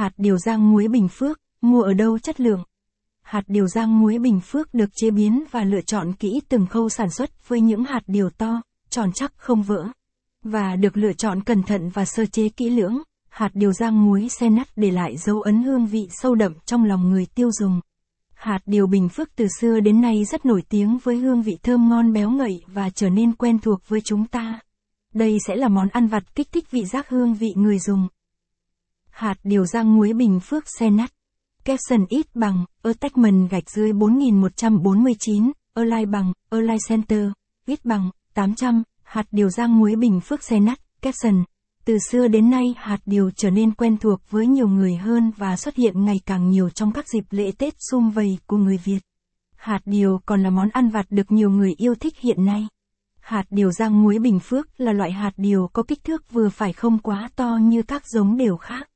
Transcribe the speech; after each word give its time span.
Hạt 0.00 0.12
điều 0.16 0.38
rang 0.38 0.70
muối 0.70 0.88
Bình 0.88 1.08
Phước, 1.08 1.40
mua 1.60 1.82
ở 1.82 1.92
đâu 1.92 2.18
chất 2.18 2.40
lượng? 2.40 2.64
Hạt 3.22 3.42
điều 3.46 3.66
rang 3.66 4.00
muối 4.00 4.18
Bình 4.18 4.40
Phước 4.40 4.74
được 4.74 4.90
chế 4.94 5.10
biến 5.10 5.44
và 5.50 5.64
lựa 5.64 5.80
chọn 5.80 6.12
kỹ 6.12 6.40
từng 6.48 6.66
khâu 6.66 6.88
sản 6.88 7.10
xuất 7.10 7.48
với 7.48 7.60
những 7.60 7.84
hạt 7.84 8.00
điều 8.06 8.30
to, 8.30 8.62
tròn 8.90 9.10
chắc 9.14 9.32
không 9.36 9.62
vỡ. 9.62 9.88
Và 10.44 10.76
được 10.76 10.96
lựa 10.96 11.12
chọn 11.12 11.42
cẩn 11.42 11.62
thận 11.62 11.88
và 11.88 12.04
sơ 12.04 12.26
chế 12.26 12.48
kỹ 12.48 12.70
lưỡng, 12.70 13.02
hạt 13.28 13.50
điều 13.54 13.72
rang 13.72 14.04
muối 14.04 14.28
xe 14.28 14.50
nắt 14.50 14.68
để 14.76 14.90
lại 14.90 15.16
dấu 15.16 15.40
ấn 15.40 15.62
hương 15.62 15.86
vị 15.86 16.08
sâu 16.10 16.34
đậm 16.34 16.54
trong 16.66 16.84
lòng 16.84 17.10
người 17.10 17.26
tiêu 17.34 17.50
dùng. 17.60 17.80
Hạt 18.34 18.60
điều 18.66 18.86
Bình 18.86 19.08
Phước 19.08 19.28
từ 19.36 19.46
xưa 19.60 19.80
đến 19.80 20.00
nay 20.00 20.24
rất 20.24 20.46
nổi 20.46 20.62
tiếng 20.68 20.98
với 20.98 21.16
hương 21.16 21.42
vị 21.42 21.58
thơm 21.62 21.88
ngon 21.88 22.12
béo 22.12 22.30
ngậy 22.30 22.62
và 22.66 22.90
trở 22.90 23.08
nên 23.08 23.32
quen 23.32 23.58
thuộc 23.58 23.80
với 23.88 24.00
chúng 24.00 24.26
ta. 24.26 24.60
Đây 25.14 25.38
sẽ 25.46 25.56
là 25.56 25.68
món 25.68 25.88
ăn 25.88 26.06
vặt 26.06 26.34
kích 26.34 26.52
thích 26.52 26.70
vị 26.70 26.84
giác 26.84 27.08
hương 27.08 27.34
vị 27.34 27.48
người 27.56 27.78
dùng. 27.78 28.08
Hạt 29.20 29.34
điều 29.44 29.66
rang 29.66 29.96
muối 29.96 30.12
Bình 30.12 30.40
Phước 30.40 30.64
xe 30.78 30.90
nắt. 30.90 31.10
Capson 31.64 32.06
ít 32.08 32.26
bằng, 32.34 32.64
attachment 32.82 33.50
gạch 33.50 33.70
dưới 33.70 33.92
4149, 33.92 35.52
lai 35.74 36.06
bằng, 36.06 36.32
lai 36.50 36.76
center, 36.88 37.28
ít 37.66 37.84
bằng, 37.84 38.10
800, 38.34 38.82
hạt 39.02 39.26
điều 39.30 39.50
rang 39.50 39.78
muối 39.78 39.96
Bình 39.96 40.20
Phước 40.20 40.44
xe 40.44 40.60
nắt, 40.60 40.78
Capson. 41.02 41.44
Từ 41.84 41.98
xưa 41.98 42.28
đến 42.28 42.50
nay 42.50 42.74
hạt 42.76 42.98
điều 43.06 43.30
trở 43.30 43.50
nên 43.50 43.74
quen 43.74 43.96
thuộc 43.96 44.20
với 44.30 44.46
nhiều 44.46 44.68
người 44.68 44.96
hơn 44.96 45.32
và 45.36 45.56
xuất 45.56 45.76
hiện 45.76 46.04
ngày 46.04 46.20
càng 46.26 46.50
nhiều 46.50 46.70
trong 46.70 46.92
các 46.92 47.08
dịp 47.08 47.24
lễ 47.30 47.52
Tết 47.58 47.74
sum 47.90 48.10
vầy 48.10 48.38
của 48.46 48.56
người 48.56 48.78
Việt. 48.84 49.00
Hạt 49.56 49.80
điều 49.84 50.20
còn 50.26 50.42
là 50.42 50.50
món 50.50 50.68
ăn 50.68 50.88
vặt 50.88 51.06
được 51.10 51.32
nhiều 51.32 51.50
người 51.50 51.74
yêu 51.76 51.94
thích 51.94 52.18
hiện 52.18 52.44
nay. 52.44 52.66
Hạt 53.20 53.44
điều 53.50 53.70
rang 53.70 54.02
muối 54.02 54.18
Bình 54.18 54.38
Phước 54.40 54.80
là 54.80 54.92
loại 54.92 55.12
hạt 55.12 55.32
điều 55.36 55.68
có 55.72 55.82
kích 55.82 56.04
thước 56.04 56.32
vừa 56.32 56.48
phải 56.48 56.72
không 56.72 56.98
quá 56.98 57.28
to 57.36 57.58
như 57.62 57.82
các 57.82 58.02
giống 58.06 58.36
đều 58.36 58.56
khác. 58.56 58.89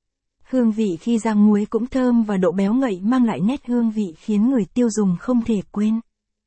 Hương 0.51 0.73
vị 0.73 0.97
khi 1.01 1.19
rang 1.19 1.47
muối 1.47 1.67
cũng 1.71 1.87
thơm 1.87 2.23
và 2.23 2.37
độ 2.37 2.53
béo 2.53 2.75
ngậy 2.75 3.01
mang 3.03 3.25
lại 3.25 3.41
nét 3.41 3.67
hương 3.67 3.91
vị 3.91 4.15
khiến 4.17 4.51
người 4.51 4.65
tiêu 4.75 4.91
dùng 4.91 5.17
không 5.21 5.43
thể 5.43 5.63
quên. 5.71 6.01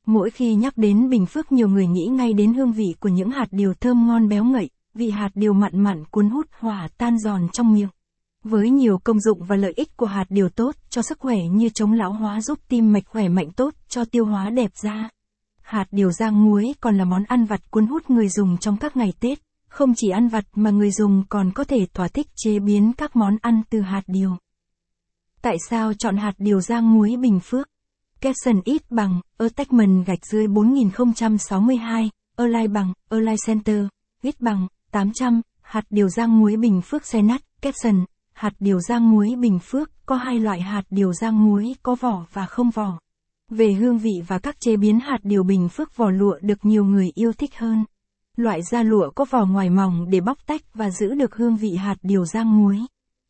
Mỗi 0.06 0.30
khi 0.30 0.54
nhắc 0.54 0.76
đến 0.76 1.08
Bình 1.08 1.26
Phước 1.26 1.52
nhiều 1.52 1.68
người 1.68 1.86
nghĩ 1.86 2.06
ngay 2.06 2.32
đến 2.32 2.54
hương 2.54 2.72
vị 2.72 2.94
của 3.00 3.08
những 3.08 3.30
hạt 3.30 3.48
điều 3.50 3.74
thơm 3.74 4.06
ngon 4.06 4.28
béo 4.28 4.44
ngậy, 4.44 4.70
vị 4.94 5.10
hạt 5.10 5.30
điều 5.34 5.52
mặn 5.52 5.80
mặn 5.80 6.04
cuốn 6.04 6.30
hút 6.30 6.46
hòa 6.58 6.88
tan 6.98 7.18
giòn 7.18 7.48
trong 7.52 7.72
miệng. 7.72 7.88
Với 8.44 8.70
nhiều 8.70 8.98
công 8.98 9.20
dụng 9.20 9.42
và 9.44 9.56
lợi 9.56 9.72
ích 9.76 9.96
của 9.96 10.06
hạt 10.06 10.24
điều 10.28 10.48
tốt 10.48 10.74
cho 10.90 11.02
sức 11.02 11.18
khỏe 11.18 11.36
như 11.50 11.68
chống 11.68 11.92
lão 11.92 12.12
hóa 12.12 12.40
giúp 12.40 12.58
tim 12.68 12.92
mạch 12.92 13.04
khỏe 13.06 13.28
mạnh 13.28 13.50
tốt 13.56 13.74
cho 13.88 14.04
tiêu 14.04 14.24
hóa 14.24 14.50
đẹp 14.50 14.70
da. 14.74 15.08
Hạt 15.62 15.86
điều 15.90 16.12
rang 16.12 16.44
muối 16.44 16.74
còn 16.80 16.98
là 16.98 17.04
món 17.04 17.24
ăn 17.24 17.44
vặt 17.44 17.70
cuốn 17.70 17.86
hút 17.86 18.10
người 18.10 18.28
dùng 18.28 18.56
trong 18.58 18.76
các 18.76 18.96
ngày 18.96 19.12
Tết. 19.20 19.38
Không 19.68 19.92
chỉ 19.96 20.08
ăn 20.08 20.28
vặt 20.28 20.44
mà 20.54 20.70
người 20.70 20.90
dùng 20.90 21.24
còn 21.28 21.52
có 21.54 21.64
thể 21.64 21.86
thỏa 21.94 22.08
thích 22.08 22.26
chế 22.36 22.58
biến 22.58 22.92
các 22.96 23.16
món 23.16 23.36
ăn 23.42 23.62
từ 23.70 23.80
hạt 23.80 24.02
điều. 24.06 24.36
Tại 25.42 25.56
sao 25.68 25.94
chọn 25.94 26.16
hạt 26.16 26.32
điều 26.38 26.60
rang 26.60 26.94
muối 26.94 27.16
Bình 27.16 27.40
Phước? 27.40 27.68
Capson 28.20 28.60
ít 28.64 28.90
bằng, 28.90 29.20
attachment 29.38 30.06
gạch 30.06 30.26
dưới 30.26 30.46
4062, 30.46 32.10
Align 32.36 32.72
bằng, 32.72 32.92
Align 33.08 33.36
Center, 33.46 33.86
ít 34.22 34.40
bằng, 34.40 34.66
800, 34.90 35.40
hạt 35.60 35.84
điều 35.90 36.08
rang 36.08 36.38
muối 36.38 36.56
Bình 36.56 36.80
Phước 36.82 37.06
xe 37.06 37.22
nắt, 37.22 37.40
Capson, 37.62 38.04
hạt 38.32 38.52
điều 38.60 38.80
rang 38.80 39.10
muối 39.10 39.34
Bình 39.38 39.58
Phước, 39.58 39.90
có 40.06 40.16
hai 40.16 40.40
loại 40.40 40.60
hạt 40.60 40.82
điều 40.90 41.12
rang 41.12 41.44
muối 41.44 41.74
có 41.82 41.94
vỏ 41.94 42.26
và 42.32 42.46
không 42.46 42.70
vỏ. 42.70 42.98
Về 43.50 43.72
hương 43.72 43.98
vị 43.98 44.22
và 44.26 44.38
các 44.38 44.60
chế 44.60 44.76
biến 44.76 45.00
hạt 45.00 45.18
điều 45.22 45.42
Bình 45.42 45.68
Phước 45.68 45.96
vỏ 45.96 46.10
lụa 46.10 46.38
được 46.42 46.64
nhiều 46.64 46.84
người 46.84 47.12
yêu 47.14 47.32
thích 47.32 47.58
hơn. 47.58 47.84
Loại 48.38 48.62
da 48.62 48.82
lụa 48.82 49.10
có 49.10 49.24
vỏ 49.30 49.44
ngoài 49.44 49.70
mỏng 49.70 50.06
để 50.10 50.20
bóc 50.20 50.38
tách 50.46 50.74
và 50.74 50.90
giữ 50.90 51.14
được 51.14 51.36
hương 51.36 51.56
vị 51.56 51.76
hạt 51.76 51.96
điều 52.02 52.24
rang 52.24 52.58
muối. 52.58 52.78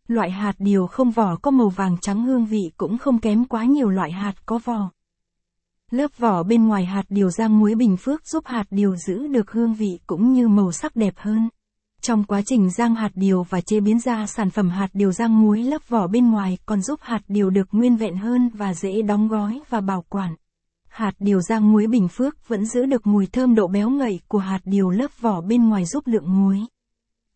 Loại 0.09 0.31
hạt 0.31 0.53
điều 0.59 0.87
không 0.87 1.11
vỏ 1.11 1.37
có 1.37 1.51
màu 1.51 1.69
vàng 1.69 1.97
trắng 2.01 2.23
hương 2.23 2.47
vị 2.47 2.70
cũng 2.77 2.98
không 2.98 3.19
kém 3.19 3.45
quá 3.45 3.64
nhiều 3.64 3.89
loại 3.89 4.12
hạt 4.12 4.34
có 4.47 4.59
vỏ. 4.64 4.91
Lớp 5.91 6.19
vỏ 6.19 6.42
bên 6.42 6.69
ngoài 6.69 6.84
hạt 6.84 7.03
điều 7.09 7.31
rang 7.31 7.59
muối 7.59 7.75
Bình 7.75 7.97
Phước 7.97 8.27
giúp 8.27 8.45
hạt 8.47 8.64
điều 8.70 8.97
giữ 8.97 9.27
được 9.27 9.51
hương 9.51 9.74
vị 9.74 9.98
cũng 10.07 10.33
như 10.33 10.48
màu 10.48 10.73
sắc 10.73 10.96
đẹp 10.96 11.14
hơn. 11.17 11.48
Trong 12.01 12.25
quá 12.25 12.42
trình 12.46 12.70
rang 12.70 12.95
hạt 12.95 13.11
điều 13.14 13.42
và 13.42 13.61
chế 13.61 13.80
biến 13.80 14.01
ra 14.01 14.27
sản 14.27 14.51
phẩm 14.51 14.70
hạt 14.70 14.89
điều 14.92 15.13
rang 15.13 15.42
muối, 15.42 15.63
lớp 15.63 15.89
vỏ 15.89 16.07
bên 16.07 16.30
ngoài 16.30 16.58
còn 16.67 16.83
giúp 16.83 17.01
hạt 17.02 17.20
điều 17.29 17.51
được 17.51 17.69
nguyên 17.73 17.96
vẹn 17.96 18.17
hơn 18.17 18.48
và 18.48 18.75
dễ 18.75 19.02
đóng 19.02 19.29
gói 19.29 19.61
và 19.70 19.80
bảo 19.80 20.05
quản. 20.08 20.35
Hạt 20.89 21.13
điều 21.19 21.41
rang 21.41 21.73
muối 21.73 21.87
Bình 21.87 22.09
Phước 22.09 22.49
vẫn 22.49 22.65
giữ 22.65 22.87
được 22.87 23.07
mùi 23.07 23.27
thơm 23.27 23.55
độ 23.55 23.67
béo 23.67 23.91
ngậy 23.91 24.21
của 24.29 24.39
hạt 24.39 24.61
điều 24.65 24.91
lớp 24.91 25.11
vỏ 25.21 25.41
bên 25.41 25.69
ngoài 25.69 25.85
giúp 25.85 26.07
lượng 26.07 26.43
muối. 26.43 26.59